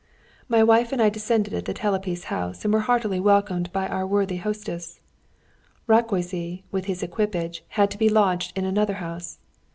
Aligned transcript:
My 0.49 0.63
wife 0.63 0.91
and 0.91 0.99
I 0.99 1.09
descended 1.11 1.53
at 1.53 1.65
the 1.65 1.75
Telepi's 1.75 2.23
house 2.23 2.65
and 2.65 2.73
were 2.73 2.79
heartily 2.79 3.19
welcomed 3.19 3.71
by 3.71 3.87
our 3.87 4.07
worthy 4.07 4.37
hostess. 4.37 4.99
Rákóczy, 5.87 6.63
with 6.71 6.85
his 6.85 7.03
equipage, 7.03 7.63
had 7.77 7.91
to 7.91 7.99
be 7.99 8.09
lodged 8.09 8.57
in 8.57 8.65
another 8.65 8.95
house. 8.95 9.37